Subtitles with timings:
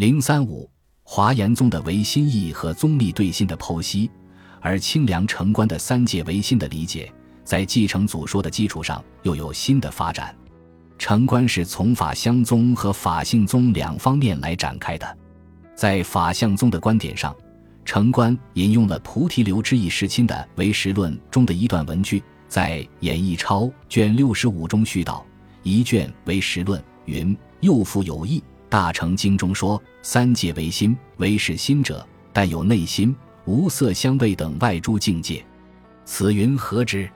[0.00, 0.66] 零三五
[1.02, 4.10] 华严宗的唯心意和宗密对心的剖析，
[4.58, 7.12] 而清凉城关的三界唯心的理解，
[7.44, 10.34] 在继承祖说的基础上又有新的发展。
[10.96, 15.18] 城关是从法相宗和法性宗两方面来展开的。
[15.74, 17.36] 在法相宗的观点上，
[17.84, 25.26] 城关引用了菩提流之意世亲的《唯识论》中的一段文句，在演义钞卷六十五中续道
[25.62, 28.42] ：“一卷唯识论云，又复有义。
[28.70, 33.14] 大乘经中说，三界唯心，唯是心者，但有内心、
[33.44, 35.44] 无色香味等外诸境界。
[36.04, 37.10] 此云何之？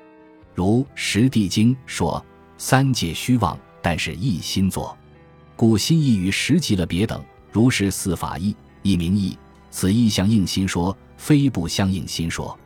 [0.53, 2.23] 如《十地经》说，
[2.59, 4.99] 三界虚妄，但是一心作，
[5.55, 7.25] 故心意与实即了别等。
[7.53, 9.39] 如是四法义，一名义，
[9.71, 12.59] 此意相应心说，非不相应心说。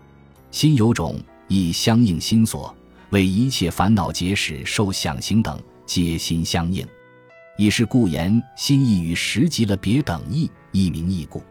[0.50, 2.74] 心有种，亦相应心所，
[3.10, 6.86] 为一切烦恼结使受想行等，皆心相应。
[7.58, 11.42] 以是故言心意与实即了别等义，一名义故。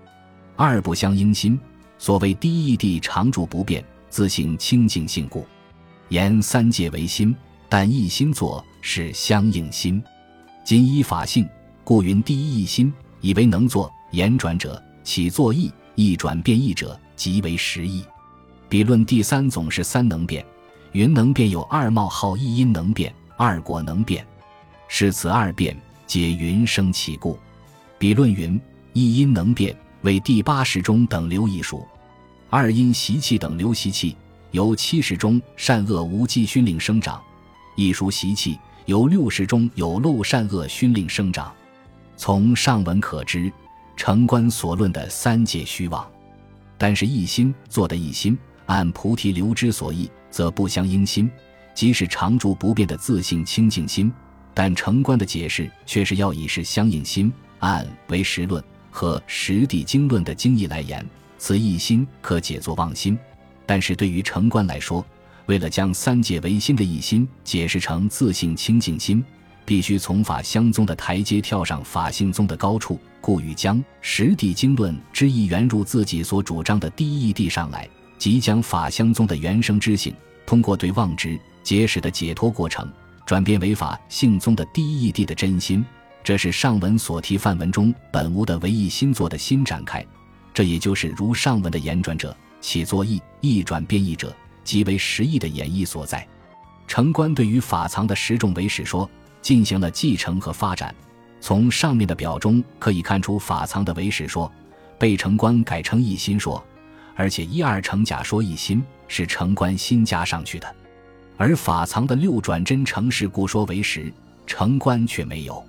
[0.56, 1.60] 二不相应心，
[1.98, 5.46] 所谓第一义谛常住不变，自性清净性故。
[6.08, 7.36] 言三界为心，
[7.68, 10.02] 但一心作是相应心。
[10.64, 11.46] 今依法性，
[11.84, 18.02] 故云第一义心，以为能作言转者，起作意，意转变意者，即为实意。
[18.70, 20.46] 彼论第三总是三能变，
[20.94, 24.26] 云能变有二冒号一因能变，二果能变，
[24.88, 25.78] 是此二变。
[26.08, 27.38] 皆云生其故，
[28.00, 28.60] 彼论云
[28.94, 31.86] 一因能变为第八识中等流一属，
[32.50, 34.16] 二因习气等流习气
[34.52, 37.22] 由七十中善恶无记熏令生长，
[37.76, 41.54] 一属习气由六十中有漏善恶熏令生长。
[42.16, 43.52] 从上文可知，
[43.98, 46.10] 城关所论的三界虚妄，
[46.78, 51.30] 但是一心做的一心，按菩提流之所意，则不相应心，
[51.76, 54.10] 即是常住不变的自性清净心。
[54.60, 63.16] 但城关的解释却是要以是相应心，按为实论和实地经论的经义来言，此一心可解作妄心。
[63.68, 65.06] 但是对于城关来说，
[65.46, 69.24] 为了将三界唯心的一心解释成自性清净心，
[69.64, 80.16] 必须从法相宗的台阶跳上法性宗的高处，故欲将实地经论之意圆入自己所主张的第一义谛上来，即将法相宗的原生之性，
[80.48, 82.92] 通过对妄执解释的解脱过程。
[83.28, 85.86] 转变为法性宗的第一义谛的真心，
[86.24, 90.04] 这是上文所提范文中本无的唯一心作的新展开，
[90.54, 94.34] 这也就是如上文的言转者起作意，意转变义者，
[94.64, 96.26] 即为实义的演绎所在。
[96.88, 99.10] 城关对于法藏的十种唯识说
[99.42, 100.96] 进行了继承和发展。
[101.42, 104.50] 从上面的表中可以看出，法藏的唯识说
[104.98, 106.66] 被城关改成一心说，
[107.14, 110.76] 而且一二成假说一心是城关新加上去的。
[111.38, 114.12] 而法藏的六转真成实故说为实，
[114.48, 115.64] 城关却没有。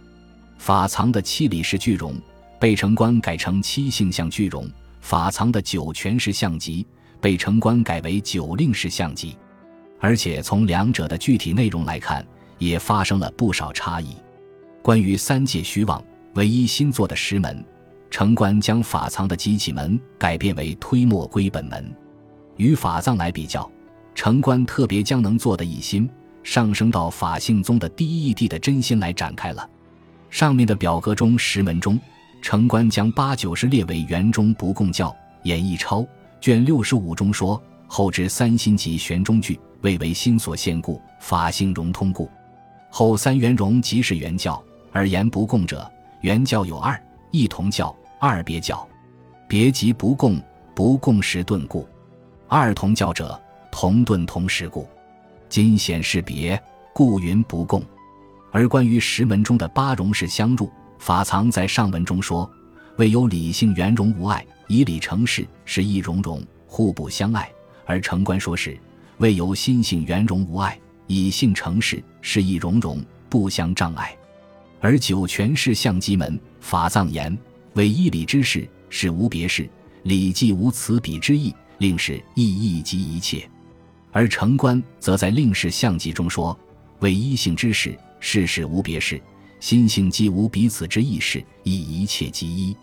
[0.56, 2.14] 法藏的七理是具容，
[2.58, 4.64] 被城关改成七性相具容；
[5.00, 6.86] 法藏的九全是相即，
[7.20, 9.36] 被城关改为九令是相即。
[10.00, 14.16] 而且从两者的具体内容来看，也发生了不少差异。
[14.80, 16.02] 关于三界虚妄
[16.34, 17.62] 唯一新作的十门，
[18.10, 21.94] 城关将法藏的机器门改变为推磨归本门，
[22.56, 23.70] 与法藏来比较。
[24.18, 26.10] 城关特别将能做的一心
[26.42, 29.70] 上升到法性宗的第一义谛的真心来展开了。
[30.28, 31.96] 上面的表格中十门中，
[32.42, 35.16] 城关将八九十列为圆中不共教。
[35.44, 36.04] 演义钞
[36.40, 42.28] 卷六十五中说：“后之三心即玄中句，谓为心所现故，法性融通故。
[42.90, 45.88] 后三圆融即是原教，而言不共者，
[46.22, 47.00] 原教有二，
[47.30, 48.84] 一同教，二别教。
[49.46, 50.42] 别即不共，
[50.74, 51.88] 不共时顿故。
[52.48, 53.40] 二同教者。”
[53.80, 54.88] 同顿同时故，
[55.48, 56.60] 今显示别，
[56.92, 57.80] 故云不共。
[58.50, 60.68] 而关于石门中的八荣是相入
[60.98, 62.50] 法藏，在上文中说，
[62.96, 67.44] 未有理性圆融无碍，以理成事是一融融，互不相爱；
[67.86, 68.76] 而城关说是
[69.18, 74.12] 未有心性圆融无碍，以性成事是一融融，不相障碍。
[74.80, 77.38] 而九泉是相机门法藏言，
[77.74, 79.70] 为一理之事是无别事，
[80.02, 83.48] 理既无此彼之意，令是意义及一切。
[84.18, 86.58] 而城关则在令氏相记中说
[86.98, 89.16] ：“为一性之事，事事无别事；
[89.60, 92.76] 心性既无彼此之意事，亦一切即一。”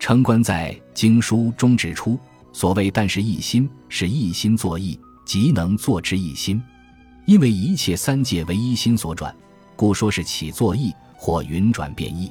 [0.00, 2.18] 城关在经书中指出
[2.52, 6.60] ：“所谓但是一心，是一心作意，即能作之一心。
[7.26, 9.32] 因为一切三界为一心所转，
[9.76, 12.28] 故说是起作意或云转变异。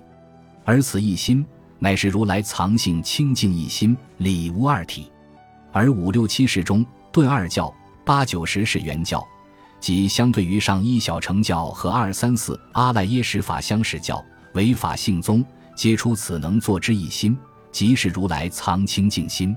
[0.65, 1.45] 而此一心，
[1.80, 5.09] 乃是如来藏性清净一心，理无二体。
[5.71, 7.74] 而五六七世中顿二教。”
[8.12, 9.25] 八九十是原教，
[9.80, 14.22] 即相对于上一小乘教和二三四阿赖耶识法相识教
[14.54, 15.42] 为法性宗，
[15.78, 17.38] 皆出此能作之一心，
[17.72, 19.56] 即是如来藏清净心。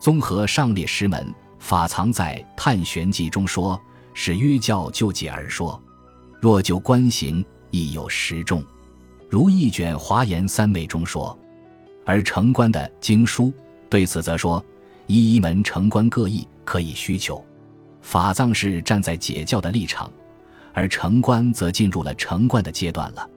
[0.00, 3.78] 综合上列十门，法藏在《探玄记》中说，
[4.14, 5.78] 是约教就解而说。
[6.40, 8.64] 若就观行，亦有十众，
[9.28, 11.38] 如一卷华严三昧中说。
[12.06, 13.52] 而成观的经书
[13.90, 14.64] 对此则说，
[15.06, 17.44] 一一门成观各异，可以需求。
[18.02, 20.10] 法藏是站在解教的立场，
[20.74, 23.28] 而成观则进入了成观的阶段了。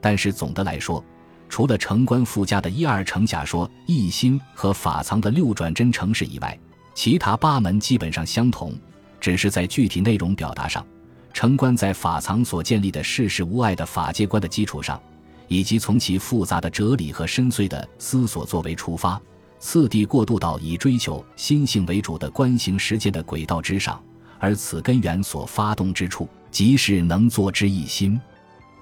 [0.00, 1.04] 但是总的来说，
[1.48, 6.58] 除了成观附加的一二乘假说、一心和法藏的六转真成式以外，
[6.94, 8.72] 其他八门基本上相同，
[9.20, 10.84] 只是在具体内容表达上。
[11.32, 15.00] 成观在法藏所建立的世事无碍的法界观的基础上，
[15.48, 19.20] 以及从其复杂的哲理和深邃的思索作为出发，
[19.64, 23.98] 次第过渡到以追求心性为主的观行实践的轨道之上。
[24.38, 28.20] 而此根源所发动之处，即是能作之一心。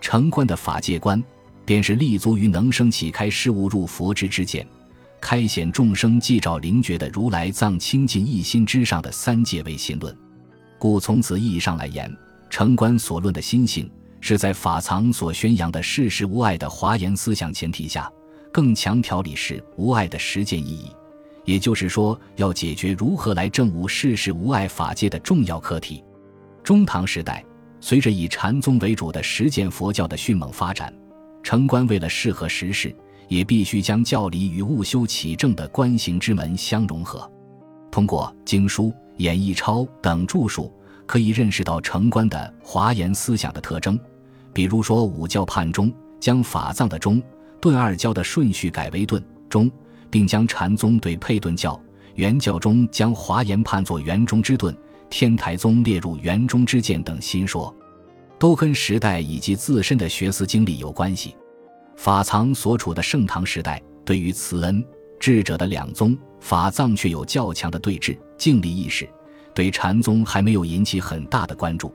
[0.00, 1.22] 成观的法界观，
[1.64, 4.66] 便是立足于能生起开事物入佛之之见，
[5.20, 10.14] 开显众生寂照灵觉的如来藏清净一心之上的三界唯心论。
[10.80, 12.12] 故从此意义上来言。
[12.50, 13.88] 成观所论的心性，
[14.20, 18.10] 是在法藏所宣扬的世事无碍的华严思想前提下，
[18.52, 20.90] 更强调理事无碍的实践意义。
[21.44, 26.04] 也就是说，要解决如何来证悟世事无碍法界的重要课题。
[26.62, 27.44] 中唐时代，
[27.80, 30.94] 随着以禅宗为主的实践佛教的迅猛发展，
[31.42, 32.94] 成观为了适合时事，
[33.26, 37.28] 也必须将教理与悟修起正的观行之门相融合。
[37.90, 40.72] 通过经书、演义钞等著述。
[41.04, 43.98] 可以认识到成观的华严思想的特征，
[44.54, 47.20] 比如说五教判中将法藏的中
[47.62, 49.70] 顿二教的顺序改为顿中，
[50.10, 51.80] 并将禅宗对配顿教、
[52.16, 54.76] 原教中将华严判作圆中之顿，
[55.08, 57.72] 天台宗列入圆中之见等新说，
[58.36, 61.36] 都跟时代以及自身的学思经历有关系。
[61.94, 64.84] 法藏所处的盛唐时代，对于慈恩
[65.20, 69.08] 智者的两宗法藏却有较强的对峙敬力意识。
[69.54, 71.94] 对禅宗还没有引起很大的关注，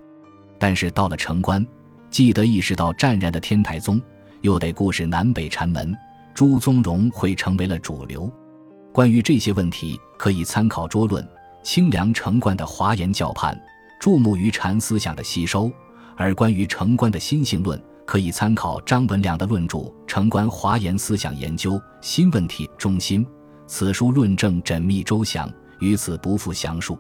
[0.58, 1.68] 但是到了城关，
[2.10, 4.02] 记得意识到湛然的天台宗，
[4.42, 5.96] 又得顾视南北禅门，
[6.34, 8.32] 朱宗荣会成为了主流。
[8.92, 11.28] 关于这些问题，可以参考拙论、
[11.64, 13.60] 清凉城关的华严教判，
[14.00, 15.70] 注目于禅思想的吸收；
[16.16, 23.26] 而关于城关的心性论，可以参考张文良的论著《城关华严思想研究新问题中心》，
[23.68, 26.98] 此书论证缜密周详，于此不复详述。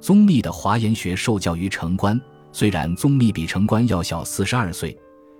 [0.00, 2.20] 宗密的华严学受教于成观，
[2.50, 4.96] 虽然宗密比成观要小四十二岁，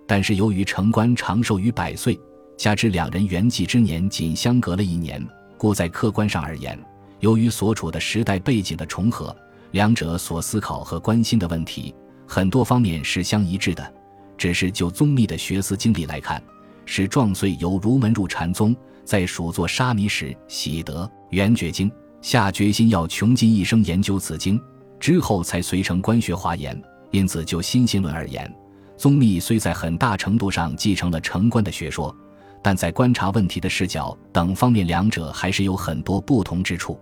[0.09, 2.19] 但是由于成观长寿于百岁，
[2.57, 5.23] 加之两人圆寂之年仅相隔了一年，
[5.59, 6.77] 故在客观上而言，
[7.21, 9.37] 由于所处的时代背景的重合，
[9.73, 11.95] 两者所思考和关心的问题
[12.27, 13.95] 很多方面是相一致的。
[14.39, 16.43] 只是就宗密的学思经历来看，
[16.87, 18.75] 是壮岁由儒门入禅宗，
[19.05, 21.91] 在蜀作沙弥时喜得圆觉经。
[22.23, 24.59] 下决心要穷尽一生研究此经，
[24.99, 26.81] 之后才随成官学华严。
[27.11, 28.53] 因此，就心性论而言，
[28.99, 32.15] 宗密虽在很大程度上继承了成观的学说，
[32.61, 36.99] 但在观察问题的视角等方面，两者还是有很多不同之处。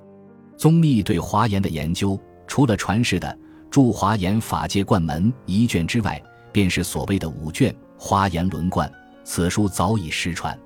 [0.58, 3.26] 宗密对华严的研究，除了传世的
[3.70, 6.22] 《著华严法界观门》一卷之外，
[6.52, 8.87] 便是所谓的五卷《华严轮贯》。
[9.25, 10.56] 此书早已失传，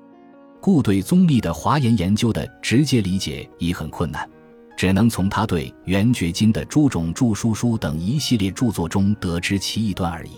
[0.59, 4.29] 故对宗密的华严研究的直接理解已很困难。
[4.75, 10.31] 只能从他对《圆觉经》的诸种著书书等一系列著作中得知其一端而已。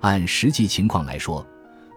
[0.00, 1.46] 按实际情况来说，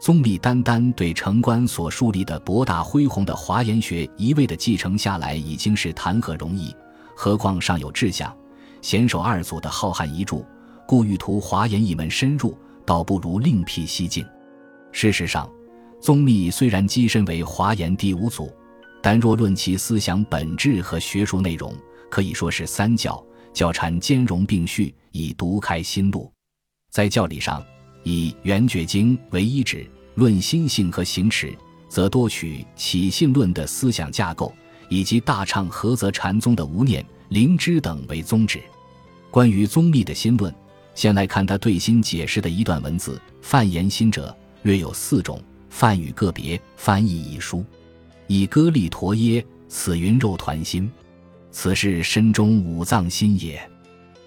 [0.01, 6.75] 宗密单单对成观所树立的博大恢宏的华严学一味的继承下来，已经是谈何容易？
[7.15, 8.35] 何况尚有志向、
[8.81, 10.45] 贤守二祖的浩瀚遗著，
[10.87, 14.25] 故欲图华严一门深入，倒不如另辟蹊径。
[14.91, 15.49] 事实上，
[16.01, 18.51] 宗密虽然跻身为华严第五祖。
[19.01, 21.73] 但若论其思想本质和学术内容，
[22.11, 26.29] 可以说是三教教禅兼容并蓄，以独开新路。
[26.91, 27.63] 在教理上，
[28.03, 31.55] 以《圆觉经》为一旨，论心性和行持，
[31.87, 34.53] 则多取起信论的思想架构，
[34.89, 38.61] 以及大唱菏泽禅宗的无念、灵芝等为宗旨。
[39.31, 40.53] 关于宗密的心论，
[40.95, 47.63] 先来看他对心解释的一段文字：“泛言心者，略有四种，泛语个别，翻译一书。”
[48.27, 50.91] 以歌利陀耶，此云肉团心，
[51.51, 53.59] 此是身中五脏心也。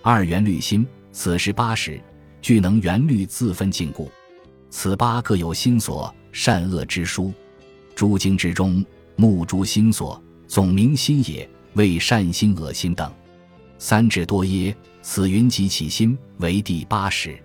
[0.02, 2.00] 二元律心，此是八识，
[2.42, 4.06] 具能圆律自分禁锢。
[4.68, 7.32] 此八各有心所，善恶之殊。
[7.94, 8.84] 诸经之中，
[9.16, 13.10] 目诸心所，总名心也，为善心、恶心等。
[13.78, 17.38] 三智多耶，此云即起心为第八识，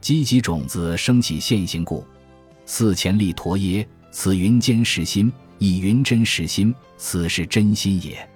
[0.00, 2.04] 积极种子生起现行故。
[2.66, 3.86] 四前立陀耶。
[4.12, 8.28] 此云坚实心，以云真实心，此是真心也。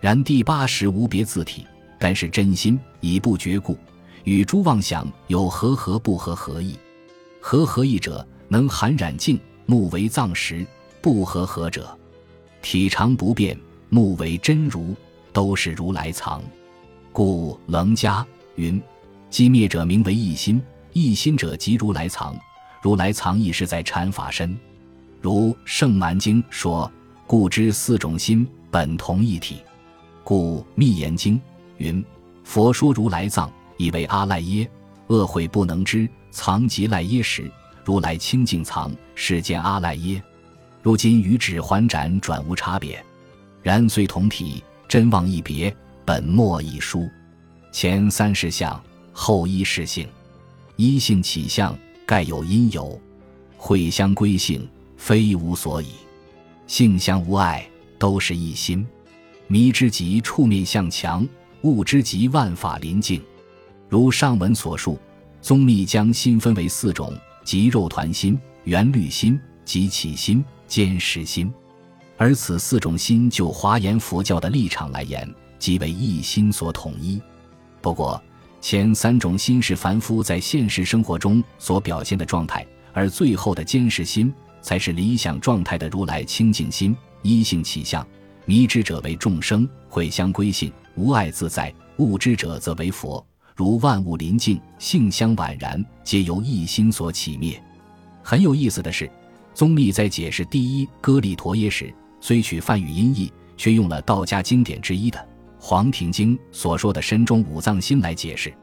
[0.00, 1.64] 然第八识无别字体，
[1.96, 3.78] 但是真心，以不觉故，
[4.24, 6.76] 与诸妄想有和合不合合意。
[7.40, 10.64] 和合意者，能含染净，目为藏识；
[11.00, 11.98] 不合合者，
[12.62, 14.94] 体常不变，目为真如，
[15.32, 16.42] 都是如来藏。
[17.12, 18.24] 故楞伽
[18.54, 18.80] 云：
[19.30, 20.62] 寂灭者名为一心，
[20.92, 22.36] 一心者即如来藏。
[22.80, 24.58] 如来藏亦是在禅法身。
[25.20, 26.90] 如《圣满经》说
[27.26, 29.58] ：“故知四种心本同一体。”
[30.24, 31.36] 故《密言经》
[31.78, 32.04] 云
[32.42, 33.52] ：“佛说如来藏，
[33.82, 34.70] 以为阿赖耶，
[35.08, 37.50] 恶悔不能知，藏即赖耶时，
[37.84, 40.22] 如来清净藏，是见阿赖耶。
[40.82, 43.04] 如今与指环展转无差别，
[43.60, 45.74] 然虽同体，真妄一别，
[46.04, 47.08] 本末一殊。
[47.72, 48.80] 前三世相，
[49.12, 50.06] 后一世性，
[50.76, 53.00] 一性起相，盖有因由，
[53.56, 54.64] 会相归性。”
[55.02, 55.88] 非无所以，
[56.68, 58.86] 性相无碍，都是一心。
[59.48, 61.26] 迷之极，触面向强；
[61.62, 63.20] 悟之极，万法临境。
[63.92, 64.98] 如上文所述，
[65.42, 71.52] 宗密将心分为四种：即肉团心、圆律心、即起心、坚实心。
[72.16, 77.20] 而此四种心，就华严佛教的立场来言，即为一心所统一。
[77.82, 78.18] 不过，
[78.62, 84.32] 前三种心是凡夫在现实生活中所表现的状态，而最后的坚实心。
[84.62, 88.06] 才是理想状态的如来清净心，一性起相。
[88.46, 93.22] 迷之者为众生，会相归性，无碍自在；悟之者则为佛，
[93.54, 97.62] 如万物临境，性相宛然，皆由一心所起灭。
[98.22, 99.10] 很有意思的是，
[99.54, 105.18] 宗密在解释第一歌利陀耶时，虽取梵语音译，却用了道家经典之一的
[105.58, 108.48] 《黄庭经》所说的身中五脏心来解释。《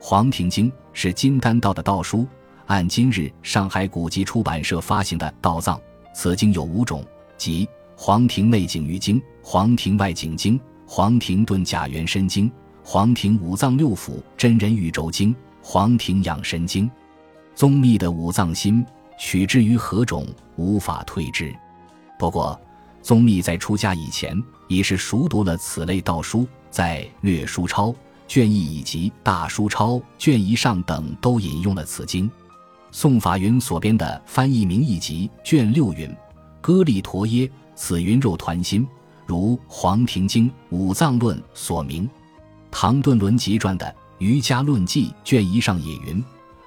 [0.00, 2.26] 黄庭经》是金丹道的道书。
[2.66, 5.78] 按今日上海古籍出版社发行的《道藏》，
[6.12, 7.04] 此经有五种，
[7.38, 7.64] 即
[7.96, 12.50] 《黄庭内景于经》《黄庭外景经》《黄庭遁甲元身经》
[12.88, 16.86] 《黄庭五脏六腑真人宇宙经》《黄庭养神经》。
[17.52, 18.86] 宗密的五脏心
[19.18, 20.24] 取之于何种，
[20.54, 21.52] 无法推知。
[22.16, 22.56] 不过，
[23.02, 27.88] 宗密在出家以前已是熟读了此类道书，在《略书钞》
[28.28, 32.30] 卷一以及《大书钞》卷一上等都引用了此经。
[32.92, 36.08] 宋法云所编的翻译名义集卷六云
[36.62, 38.86] ：“歌利陀耶，此云肉团心，
[39.26, 42.08] 如《黄庭经·五脏论》所明。”
[42.78, 43.86] 唐顿伦集传的
[44.18, 46.22] 《瑜伽论记》卷一上也云：“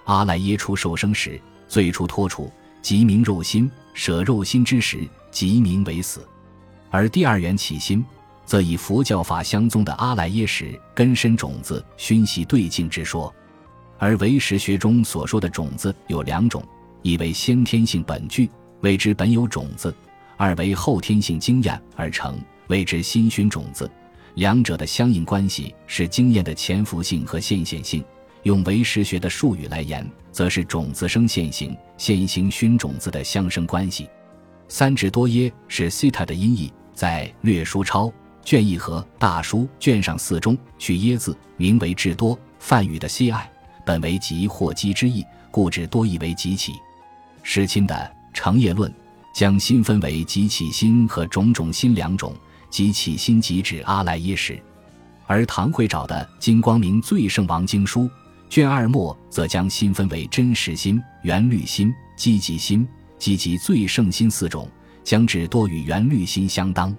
[0.06, 2.52] 阿赖耶出受生时，最初脱处，
[2.82, 6.28] 即名肉心；舍肉心之时，即名为死。”
[6.90, 8.04] 而第二缘起心，
[8.44, 13.32] 则以佛教法相宗的阿赖耶识根深种子熏习对境之说。
[14.00, 16.68] 而唯识学中所说的种子有两种：
[17.04, 18.50] 一为先天性本具，
[18.82, 19.94] 谓之本有种子；
[20.38, 23.88] 二为后天性经验而成，谓之心熏种子。
[24.40, 28.02] 两者的相应关系是经验的潜伏性和现显性。
[28.44, 34.08] 用唯识学的术语来言，则是种子生现行，现行熏种子的相生关系。
[34.70, 38.10] 三智多耶是西塔的音译，在略书抄
[38.42, 43.52] 卷一和大书卷上四中取耶字，名为智多，梵语的西爱。
[43.86, 46.72] 本为极或极之意，故指多意为极起。
[47.44, 47.94] 释钦的
[48.34, 48.90] 《成业论》
[49.36, 52.34] 将心分为极起心和种种心两种，
[52.70, 54.62] 即起心即指阿赖耶识。
[55.26, 58.02] 而唐会找的《金光明最胜王经书》
[58.50, 62.88] 卷二末则将心分为真实心、圆律心、积极心、
[63.20, 64.68] 积极最胜心四种，
[65.04, 66.96] 将智多与圆律心相当。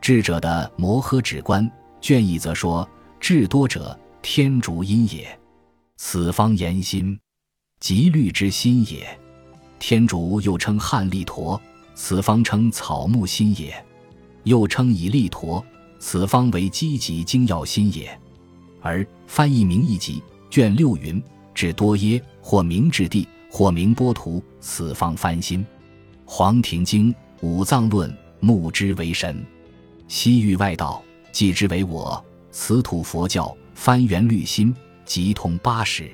[0.00, 1.64] 智者的《摩诃止观》
[2.00, 2.86] 卷一则说：
[3.18, 5.38] 智多者，天竺因也。
[5.96, 7.18] 此方言心，
[7.80, 9.18] 即律之心也。
[9.78, 11.60] 天竺又称汉利陀，
[11.94, 13.72] 此方称草木心也；
[14.44, 15.64] 又称以利陀，
[15.98, 18.18] 此方为积极精要心也。
[18.80, 21.22] 而翻译名义集卷六云：
[21.54, 25.64] 至多耶，或名智地，或名波图，此方翻心。
[26.24, 29.36] 黄庭经五脏论，目之为神；
[30.08, 32.22] 西域外道，记之为我。
[32.50, 34.74] 此土佛教翻圆律心。
[35.04, 36.10] 即通八十，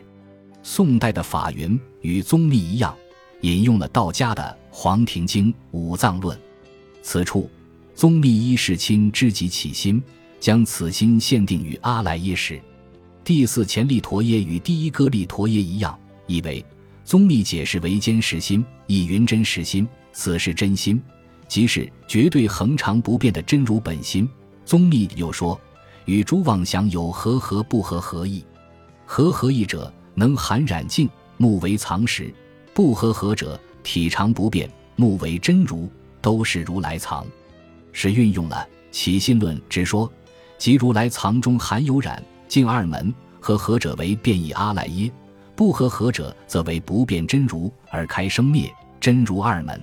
[0.62, 2.96] 宋代的法云与宗密一样，
[3.42, 4.42] 引用了道家的
[4.74, 6.36] 《黄庭经·五脏论》。
[7.02, 7.48] 此处，
[7.98, 10.00] 宗密依世亲知己起心，
[10.38, 12.62] 将此心限定于阿赖耶识。
[13.24, 16.64] 第四前利陀耶与第一歌利陀耶一样，以为
[17.04, 21.02] 宗密解释为坚实心，以云真实心，此是真心，
[21.48, 24.28] 即是绝对恒常不变的真如本心。
[24.64, 25.60] 宗密又说，
[26.04, 28.44] 与诸妄想有和合不合合意。
[29.06, 32.32] 合合意者，能含染净，目为藏识；
[32.72, 35.90] 不合合者，体常不变，目为真如，
[36.22, 37.26] 都是如来藏，
[37.92, 40.10] 是运用了起心论之说，
[40.56, 45.10] 即如来藏中含有染净二门，和合者为变异阿赖耶，
[45.54, 49.80] 不合合者则为不变真如而开生灭真如二门。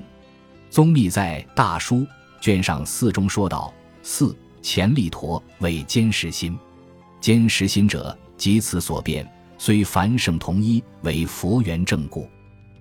[0.69, 1.97] 宗密在《大书》
[2.41, 6.57] 卷上四中说道：四前力陀为坚实心，
[7.21, 9.25] 坚实心者，即此所变，
[9.57, 12.27] 虽凡圣同一，为佛缘正故。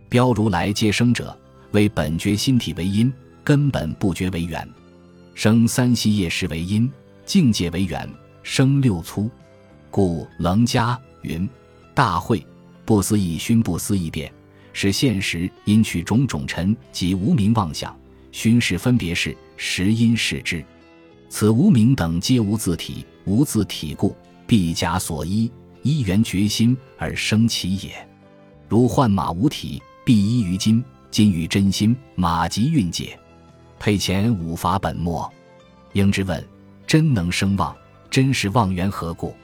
[0.08, 1.36] 标如来皆生者，
[1.72, 3.12] 为本觉心体为因，
[3.44, 4.68] 根本不觉为缘。
[5.34, 6.90] 生三息业识为因，
[7.24, 8.08] 境界为缘，
[8.42, 9.30] 生六粗。
[9.90, 11.48] 故楞伽云：
[11.94, 12.44] 大会
[12.84, 14.32] 不思议熏，不思议变，
[14.72, 17.96] 是现实因取种种尘及无名妄想，
[18.32, 20.64] 熏是分别是实因是之。
[21.28, 25.50] 此无名等皆无自体，无自体故，必假所依，
[25.82, 27.92] 依缘觉心而生其也。
[28.68, 29.82] 如幻马无体。
[30.06, 33.18] 必依于金，金于真心，马即运解。
[33.84, 35.30] 配前五法本末。
[35.92, 36.42] 应之问：
[36.86, 37.76] 真能生妄？
[38.08, 39.36] 真是妄缘何故？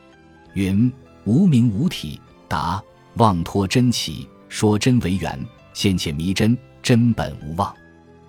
[0.55, 0.91] 云：
[1.25, 2.19] 无名无体。
[2.49, 2.83] 答：
[3.17, 5.39] 妄托真起，说真为缘，
[5.75, 7.77] 现且迷真，真本无妄。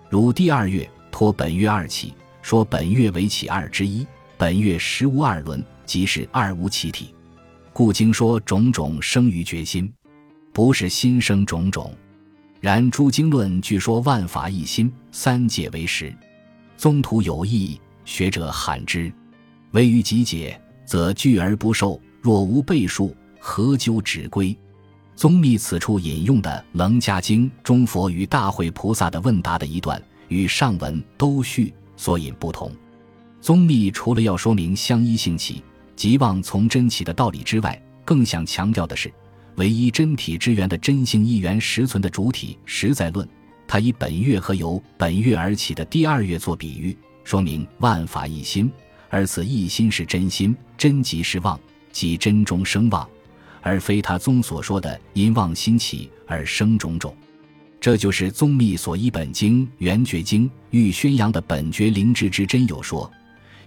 [0.09, 4.05] 如第二月托本月二起，说本月为起二之一，
[4.37, 7.15] 本月实无二轮，即是二无其体。
[7.71, 9.89] 故经说种种生于决心，
[10.51, 11.95] 不是心生种种。
[12.61, 16.15] 然诸经论据说万法一心，三界为实，
[16.77, 19.11] 宗徒有异，学者罕之。
[19.71, 21.99] 唯于集解，则聚而不受。
[22.21, 24.55] 若无背数，何究止归？
[25.15, 32.71] 宗密此处引用的《楞伽经》中佛与大会菩萨的问答的一段，与上文都续所引不同。
[33.41, 35.63] 宗密除了要说明相依性起、
[35.95, 39.11] 即望从真起的道理之外，更想强调的是。
[39.55, 43.27] 唯一真体之源的真性一元实存的主体实在论，
[43.67, 48.71] 他以本月和由本月而起的第二月做比喻，说明万法一心，
[49.09, 51.59] 而此一心是真心，真即是妄，
[51.91, 53.07] 即真中生妄，
[53.61, 57.15] 而非他宗所说的因妄心起而生种种。
[57.79, 63.11] 这就是宗密所依本经圆觉经欲宣扬的本觉灵智之真有说。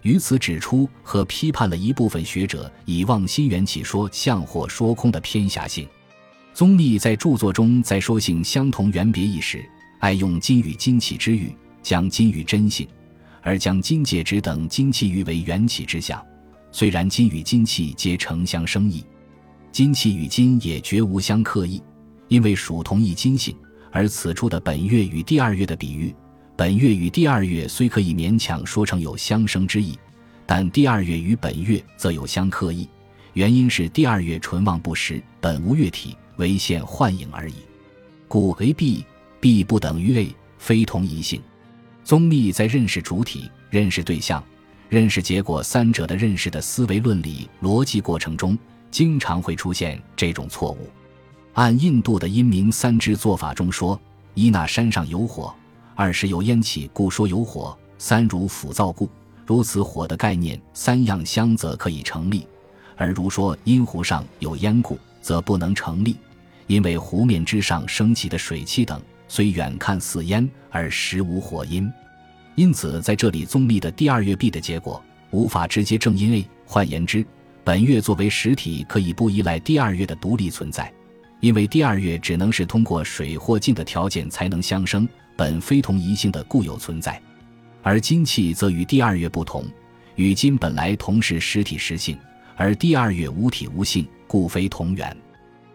[0.05, 5.89] 于此指出和批判了一部分学者以妄心缘起说相或说空的偏狭性。
[6.53, 9.65] 宗密在著作中在说性相同缘别一时，
[10.01, 11.51] 爱用金与金气之语，
[11.83, 12.87] 将金与真性，
[13.43, 16.23] 而将金界之等金气喻为缘起之相。
[16.71, 19.03] 虽然金与金气皆成相生意，
[19.73, 21.83] 金气与金也绝无相克意，
[22.29, 23.57] 因为属同一金性。
[23.91, 26.13] 而此处的本月与第二月的比喻。
[26.57, 29.99] 本月与第二月虽可以勉强说成有相生之意，
[30.47, 32.89] 但第二月与本月则有相克意。
[33.33, 37.55] 原因是第二月纯旺不实，本无月体，唯现幻影而已。
[38.29, 39.05] 故 A、B、
[39.41, 41.43] B 不等于 A，非同一性。
[42.05, 44.41] 宗密在认识主体、认识对象、
[44.89, 48.57] 认识结果三者的认识的思维论理逻辑过程中，
[48.93, 50.89] 经常会出现这种错误。
[51.55, 54.01] 按印度的阴明三支做法中说，
[54.35, 55.53] 一那山上有火。
[55.95, 59.09] 二是有烟起，故说有火；三如腐燥故，
[59.47, 62.47] 如此火的概念三样相则可以成立；
[62.97, 66.17] 而如说阴湖上有烟故，则不能成立，
[66.67, 71.91] 因为湖面之上升起的水汽等，虽远看似烟，而实无火因。
[72.57, 76.49] 因此，在这里宗立的第二月毕的结果无法直接正因 A。
[76.67, 77.25] 换言之，
[77.63, 80.93] 本月作为实体，可以不依赖第二月的独立存在，
[81.45, 85.07] 因为第二月只能是通过水或镜的条件才能相生。
[85.37, 87.21] 本非同一性的固有存在，
[87.83, 89.67] 而金气则与第二月不同，
[90.15, 92.17] 与金本来同是实体实性，
[92.57, 95.15] 而第二月无体无性，故非同源。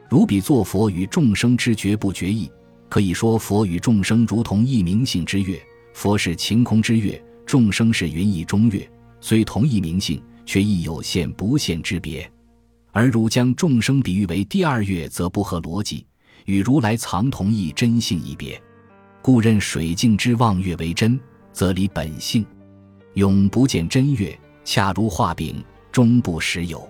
[0.10, 2.50] 如比作佛与众生之觉不觉意，
[2.90, 5.62] 可以说佛与众生如同一明性之月，
[5.94, 8.90] 佛是晴空之月，众生是云翳中月，
[9.22, 12.28] 虽同一明性，却亦有现不现之别。
[12.92, 16.06] 而如将众生比喻为第二月，则不合逻辑，
[16.46, 18.62] 与如来藏同一真性一别。
[19.22, 21.20] 故认水镜之望月为真，
[21.52, 22.44] 则离本性；
[23.14, 26.88] 永不见真月，恰如画饼，终不实有。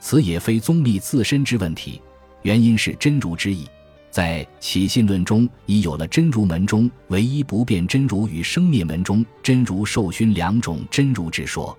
[0.00, 2.00] 此也非宗密自身之问题，
[2.42, 3.66] 原因是真如之意。
[4.10, 11.76] 在起信论中已有了真如门中唯一不变真如与生灭门中真如受熏两种真如之说。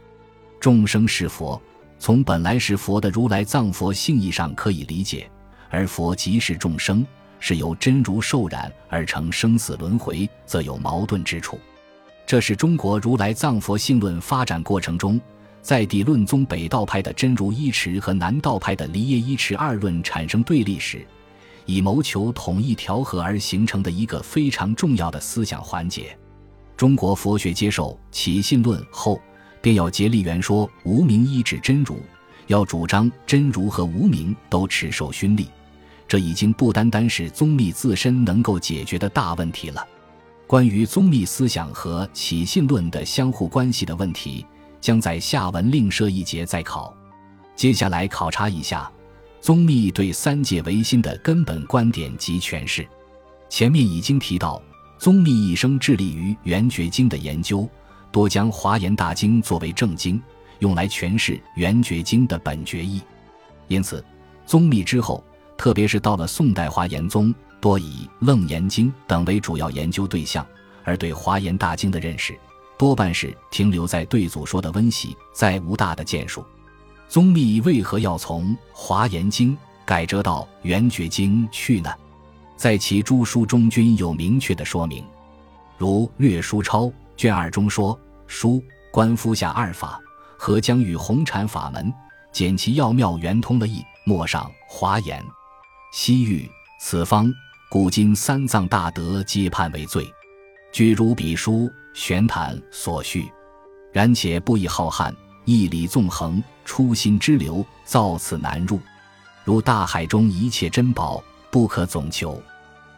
[0.59, 1.59] 众生是佛，
[1.99, 5.29] 从本来是佛的如来藏佛性义上可以理解，
[5.69, 7.05] 而佛即是众生。
[7.39, 11.59] 是由真如受染而成生死轮回，则有矛盾之处。
[12.25, 15.21] 这是中国如来藏佛性论发展过程中，
[15.61, 21.05] 在地论宗北道派的真如一持和南道派的离业一持二论产生对立时，
[21.67, 26.17] 以谋求统一调和而形成的一个非常重要的思想环节。
[26.75, 29.21] 中国佛学接受起信论后，
[29.61, 32.01] 便要竭力圆说无名一指真如，
[32.47, 35.47] 要主张真如和无名都持受熏立。
[36.07, 39.85] 这已经不单单是宗密自身能够解决的大问题了。
[40.45, 44.45] 关于宗密思想和起信论的相互关系的问题，
[44.79, 46.95] 将在下文另设一节再考。
[47.53, 48.89] 接下来考察一下
[49.41, 52.87] 宗密对三界唯心的根本观点及诠释。
[53.49, 54.61] 前面已经提到，
[54.97, 57.69] 宗密一生致力于圆觉经的研究，
[58.17, 60.19] 多将华严大经作为正经，
[60.57, 62.99] 用来诠释圆觉经的本觉意。
[63.67, 64.03] 因此，
[64.43, 65.23] 宗密之后。
[65.55, 70.43] 特别是到了宋代，华严宗多以《楞严经》等为主要研究对象，
[70.83, 72.35] 而对华严大经的认识，
[72.75, 76.43] 多半是停留在对祖说的温习，再无大的建树。
[77.07, 79.53] 宗密为何要从《华严经》
[79.85, 81.93] 改折到《圆觉经》去呢？
[82.55, 85.03] 在其诸书中均有明确的说明，
[85.77, 89.99] 如《略书钞》卷二中说：“书观夫下二法，
[90.37, 91.91] 合将与红禅法门，
[92.31, 95.23] 简其要妙，圆通了意，莫上华严。”
[95.93, 97.33] 西域此方
[97.69, 100.05] 古今三藏大德皆判为罪，
[100.71, 103.31] 据如笔书玄谈所叙，
[103.91, 105.11] 然且不以浩瀚
[105.45, 108.79] 义理纵横初心之流造此难入，
[109.43, 112.39] 如大海中一切珍宝不可总求，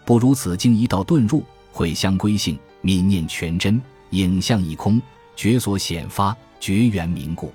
[0.04, 5.00] 不如此经一道遁入，会相归性，泯念全真，影像一空，
[5.40, 7.54] 觉所显发，绝缘明故，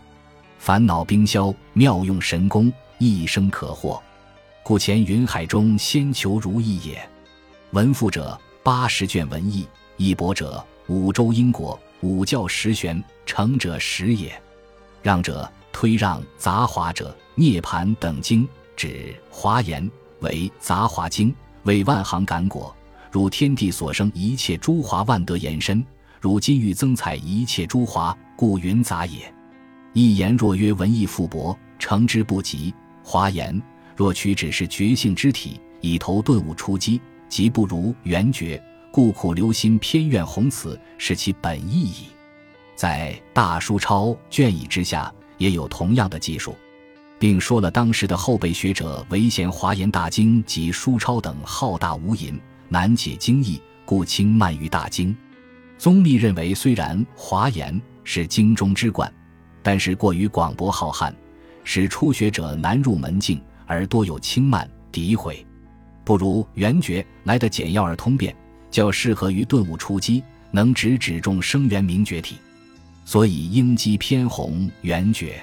[0.58, 4.02] 烦恼冰消，妙用神功，一生可获。
[4.62, 7.06] 故前云海中先求如意也，
[7.72, 9.68] 文赋者八十卷文义，
[9.98, 14.32] 义博者五洲因果，五教十玄，成者十也。
[15.02, 19.86] 让者推让杂华者涅盘等经，指华严
[20.20, 22.74] 为杂华经，为万行感果，
[23.10, 25.84] 如天地所生一切诸华万德延伸，
[26.24, 29.30] 如金玉增彩一切诸华，故云杂也。
[29.92, 33.60] 一言若曰文艺富博，成之不及华严。
[33.94, 38.58] 若取只是觉性之体，以头顿悟出击，即不如圆觉，
[38.90, 42.06] 故苦留心偏怨弘此，是其本意矣。
[42.74, 46.56] 在大书抄卷乙之下，也有同样的技术，
[47.18, 55.14] 并说了当时的后辈学者唯嫌华严大经及书抄等浩大无垠，难解经义，故轻慢于大经。
[55.78, 59.12] 宗密认为，虽然华严是经中之冠，
[59.62, 61.12] 但是过于广博浩瀚，
[61.64, 63.40] 使初学者难入门境。
[63.66, 65.42] 而多有轻慢诋毁，
[66.04, 68.36] 不如圆觉来的简要而通便，
[68.70, 72.36] 较适合于顿悟出击，能直指众生源明觉体，
[73.06, 75.42] 所以应机偏弘圆觉。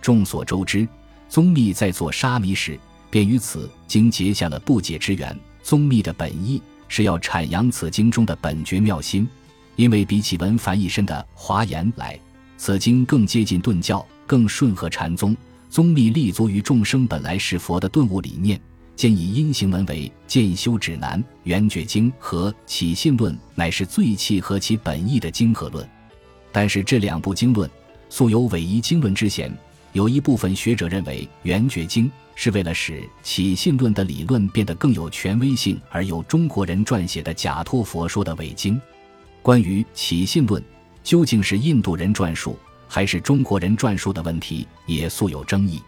[0.00, 0.88] 众所周知，
[1.28, 2.80] 宗密在做沙弥时，
[3.10, 5.38] 便于此经结下了不解之缘。
[5.62, 9.28] 宗密的本意是要阐扬此经中的本觉妙心，
[9.80, 12.20] 因为比起文繁一身的华严来，
[12.58, 15.34] 此经更接近顿教，更顺合禅宗。
[15.70, 18.60] 宗密立足于众生本来是佛的顿悟理念，
[18.94, 25.88] 建以因行文为渐修指南，圆觉经和起信论乃是最契合其本意的经和论。
[26.52, 27.70] 但是这两部经论
[28.10, 29.50] 素有伪夷经论之嫌，
[29.94, 38.78] 有一部分学者认为圆觉经是为了使起信论的理论变得更有权威性而由中国人撰写的假托佛说的伪经。
[39.42, 40.62] 关于起信论
[41.02, 42.58] 究竟是印度人撰述？
[42.92, 45.80] 还是中国人撰述的问题也素有争议，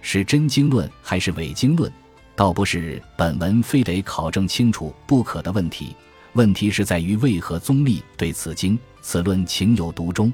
[0.00, 1.92] 是真经论还是伪经论，
[2.36, 5.96] 倒不是本文非得考证清楚不可的问题。
[6.34, 10.32] 问题是在于为何宗密对此经此论情有独钟。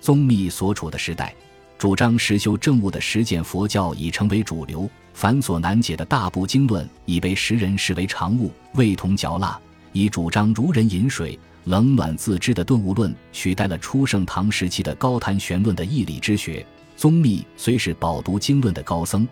[0.00, 1.34] 宗密所处的时代，
[1.76, 9.58] 主张实修正悟的实践佛教已成为主流，繁琐难解的大部经论已被时人视为常物，味同嚼蜡，
[9.92, 11.36] 以主张如人饮水。
[11.64, 16.64] 冷暖自知的顿悟论取代了初盛唐时期的高谈玄论的义理之学。
[16.96, 19.26] 宗密虽是饱读经论的高僧，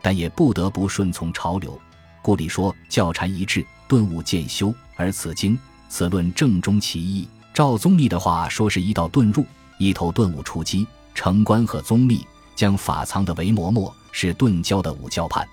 [0.00, 1.80] 但也不得不顺从潮流。
[2.22, 7.28] 故里说教禅一致，顿悟渐修，而此经此论正中其意。
[7.54, 9.44] 照宗密的话说，是一道遁入，
[9.78, 10.86] 一头顿悟出击。
[11.14, 15.44] 成观和宗密将法藏的为磨墨，是顿教的五教派，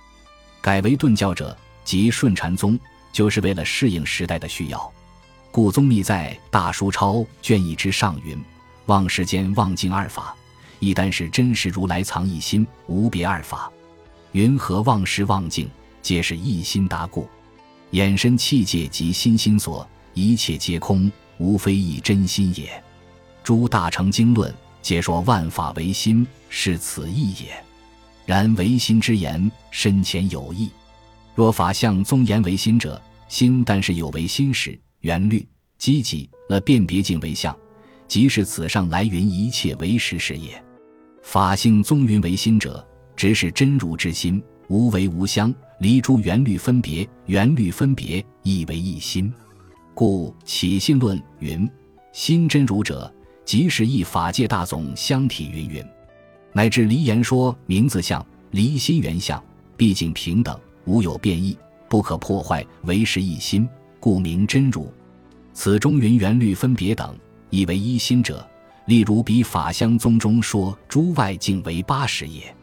[0.62, 2.80] 改为顿教者即顺禅宗，
[3.12, 4.94] 就是为了适应时代的需要。
[5.56, 8.38] 故宗密在《大书钞》卷一之上云
[8.88, 10.36] ：“望世间望境二法，
[10.80, 13.72] 一单是真实如来藏一心，无别二法。
[14.34, 15.70] 云何望时望境，
[16.02, 17.26] 皆是一心达故。
[17.92, 22.70] 眼身气界及心心所，一切皆空，无非一真心也。
[23.42, 27.56] 诸大乘经论，皆说万法唯心，是此意也。
[28.26, 30.70] 然唯心之言，深浅有异。
[31.34, 37.56] 若法相宗言唯心者，心但是有唯心识、缘虑、积极了辨别境为相，
[38.08, 40.60] 即是此上来云一切为实是也。
[41.22, 42.84] 法性宗云为心者，
[43.16, 49.32] 只是真如之心，无为无相，离诸缘虑分别，缘虑分别亦为一心。
[49.94, 51.70] 故起信论云：
[52.12, 53.14] 心真如者，
[53.46, 55.86] 即是一法界大总相体云云，
[56.52, 59.42] 乃至离言说名字相、离心原相，
[59.78, 61.56] 毕竟平等，无有变异，
[61.88, 63.70] 不可破坏，为实一心，
[64.06, 64.94] 故名真如。
[65.52, 67.18] 此中云缘律分别等，
[67.50, 68.48] 亦为一心者。
[68.86, 72.56] 例如，比法相宗中说诸外境为八十也。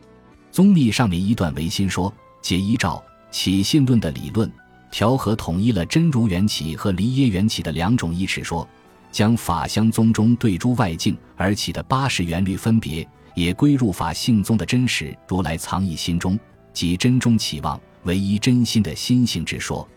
[0.53, 3.03] 宗密上面一段唯心说，皆依照
[3.33, 4.49] 起信论的理论，
[4.93, 8.65] 调和统一了真如缘起和离耶缘起的两种意识说，
[9.11, 16.39] 将法相宗中对诸外境而起的八十缘律分别，也归入法性宗的真实如来藏意心中，
[16.73, 19.89] 即真中起望唯一真心的心性之说。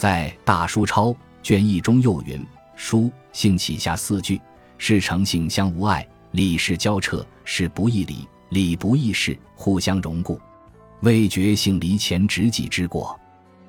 [0.00, 2.42] 在大书抄卷一中又云：
[2.74, 4.40] 书性起下四句。
[4.78, 10.40] 是诚性相无碍，理事交彻，是不异理，理不异事，互相融固，
[11.02, 13.20] 未觉性离前执己之过，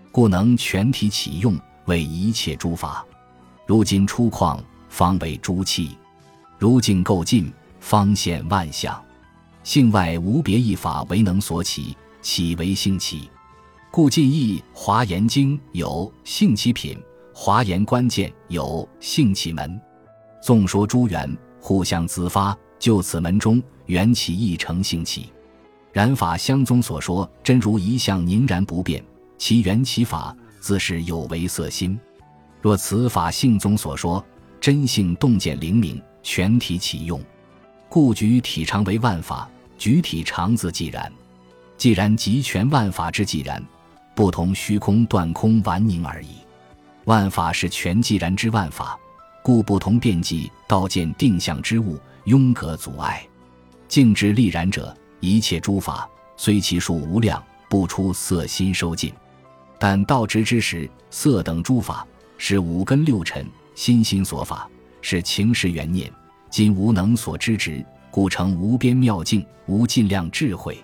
[0.09, 3.05] 故能全体启用，为一切诸法。
[3.67, 5.97] 如今出旷，方为诸器；
[6.57, 9.03] 如境构尽，方现万象。
[9.65, 13.29] 性外无别一法，唯能所起，起为性起。
[13.93, 16.95] 故近义《华严经》有性起品，
[17.33, 19.77] 《华严关键》有性起门。
[20.41, 25.33] 纵说诸缘互相自发，就此门中缘起亦成性起。
[25.91, 29.03] 然法相宗所说真如一向凝然不变，
[29.37, 31.99] 其缘起法自是有为色心。
[32.61, 34.25] 若此法性宗所说
[34.61, 37.21] 真性洞见灵明，全体启用，
[37.89, 41.11] 故举体常为万法，举体常自既然。
[41.75, 43.61] 既然集全万法之既然，
[44.15, 46.37] 不同虚空断空顽凝而已。
[47.05, 48.97] 万法是全寂然之万法。
[49.43, 53.25] 故不同辩计，道见定向之物，庸隔阻碍。
[53.87, 59.11] 静之立然者，一切诸法虽其数无量，不出色心收尽。
[59.79, 62.05] 但道直之时，色等诸法
[62.37, 63.43] 是五根六尘
[63.73, 64.69] 心心所法，
[65.01, 66.13] 是情识缘念，
[66.51, 70.77] 今无能所知之，故成无边妙境，无尽量智慧。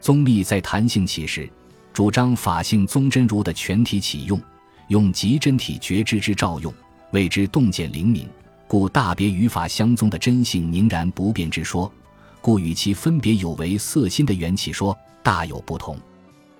[0.00, 1.50] 宗密在谈性起时，
[1.98, 4.40] 主张法性宗真如的全体启用，
[4.86, 6.72] 用极真体觉知之照用。
[7.10, 8.24] 谓之洞见灵敏，
[8.68, 11.92] 故大别与法相宗的真性凝然不变之说，
[12.40, 15.98] 故与其分别有为色心的缘起说大有不同。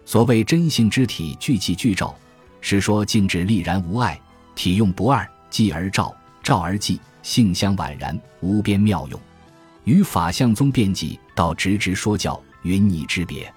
[0.04, 2.12] 所谓真性之体具气具照，
[2.60, 4.20] 是说静止立然无碍，
[4.56, 9.20] 体用不二，寂而照，照而寂，性相宛然，无边妙用。
[9.84, 13.48] 与法相宗辩记道直直说教，云泥之别。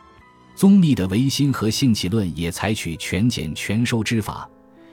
[0.56, 4.48] 宗密的唯心和性起论也采取全简全收之法。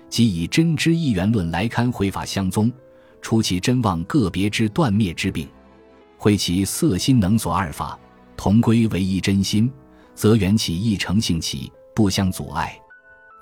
[0.09, 2.73] 即以真知一元论来堪会法相宗，
[3.21, 5.47] 除其真妄个别之断灭之病，
[6.17, 7.99] 会其色心能所二法
[8.35, 9.71] 同归为一真心，
[10.15, 12.75] 则缘起一成性起，不相阻碍。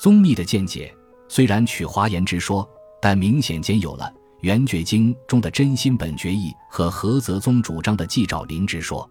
[0.01, 0.93] 宗密的见解
[1.29, 2.69] 虽然取华严之说，
[3.01, 4.05] 但明显兼有了
[4.41, 9.09] 《圆觉经》中的真心本觉义和何泽宗主张的寂照灵之说。